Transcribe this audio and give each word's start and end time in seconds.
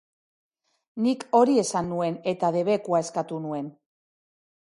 Nik 1.07 1.25
hori 1.39 1.57
esan 1.63 1.87
nuen 1.91 2.17
eta 2.31 2.49
debekua 2.57 3.03
eskatu 3.05 3.39
nuen. 3.45 3.69